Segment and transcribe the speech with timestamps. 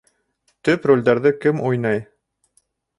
[0.69, 2.05] Төп ролдәрҙе кем уйнай?